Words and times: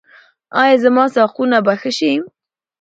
ایا 0.61 0.75
زما 0.83 1.05
ساقونه 1.15 1.57
به 1.65 1.73
ښه 1.81 1.91
شي؟ 1.97 2.13